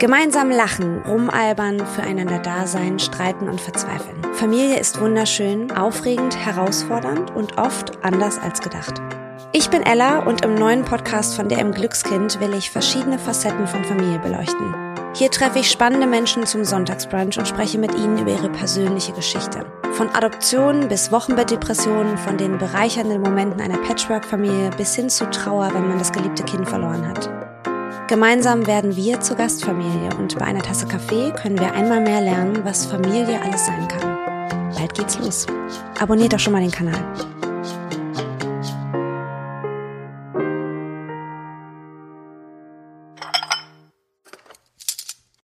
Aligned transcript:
Gemeinsam 0.00 0.50
lachen, 0.50 1.02
rumalbern, 1.06 1.78
füreinander 1.86 2.40
da 2.40 2.66
sein, 2.66 2.98
streiten 2.98 3.48
und 3.48 3.60
verzweifeln. 3.60 4.16
Familie 4.32 4.78
ist 4.80 5.00
wunderschön, 5.00 5.70
aufregend, 5.70 6.36
herausfordernd 6.36 7.30
und 7.36 7.58
oft 7.58 8.04
anders 8.04 8.38
als 8.40 8.60
gedacht. 8.60 9.00
Ich 9.52 9.70
bin 9.70 9.84
Ella 9.84 10.18
und 10.26 10.44
im 10.44 10.56
neuen 10.56 10.84
Podcast 10.84 11.36
von 11.36 11.48
DM 11.48 11.70
Glückskind 11.70 12.40
will 12.40 12.54
ich 12.54 12.72
verschiedene 12.72 13.20
Facetten 13.20 13.68
von 13.68 13.84
Familie 13.84 14.18
beleuchten. 14.18 14.74
Hier 15.14 15.30
treffe 15.30 15.60
ich 15.60 15.70
spannende 15.70 16.08
Menschen 16.08 16.44
zum 16.44 16.64
Sonntagsbrunch 16.64 17.38
und 17.38 17.46
spreche 17.46 17.78
mit 17.78 17.94
ihnen 17.94 18.18
über 18.18 18.32
ihre 18.32 18.48
persönliche 18.48 19.12
Geschichte. 19.12 19.64
Von 19.92 20.08
Adoption 20.08 20.88
bis 20.88 21.12
Wochenbettdepressionen, 21.12 22.18
von 22.18 22.36
den 22.36 22.58
bereichernden 22.58 23.22
Momenten 23.22 23.60
einer 23.60 23.78
Patchwork-Familie 23.78 24.70
bis 24.76 24.96
hin 24.96 25.08
zu 25.08 25.30
Trauer, 25.30 25.72
wenn 25.72 25.86
man 25.86 26.00
das 26.00 26.10
geliebte 26.10 26.42
Kind 26.42 26.68
verloren 26.68 27.06
hat. 27.08 27.30
Gemeinsam 28.06 28.66
werden 28.66 28.96
wir 28.96 29.20
zur 29.20 29.36
Gastfamilie 29.36 30.10
und 30.18 30.38
bei 30.38 30.44
einer 30.44 30.62
Tasse 30.62 30.86
Kaffee 30.86 31.32
können 31.32 31.58
wir 31.58 31.72
einmal 31.72 32.02
mehr 32.02 32.20
lernen, 32.20 32.62
was 32.62 32.84
Familie 32.84 33.40
alles 33.40 33.64
sein 33.64 33.88
kann. 33.88 34.18
Bald 34.74 34.92
geht's 34.92 35.18
los. 35.18 35.46
Abonniert 35.98 36.34
doch 36.34 36.38
schon 36.38 36.52
mal 36.52 36.60
den 36.60 36.70
Kanal. 36.70 37.00